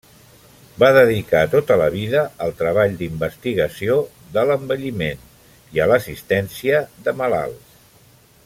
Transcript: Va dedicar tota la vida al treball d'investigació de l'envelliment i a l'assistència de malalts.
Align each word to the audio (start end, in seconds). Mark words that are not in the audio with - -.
Va 0.83 0.87
dedicar 0.95 1.41
tota 1.51 1.77
la 1.81 1.89
vida 1.95 2.23
al 2.45 2.55
treball 2.63 2.97
d'investigació 3.01 3.99
de 4.39 4.47
l'envelliment 4.53 5.23
i 5.77 5.85
a 5.85 5.91
l'assistència 5.93 6.85
de 7.09 7.19
malalts. 7.23 7.81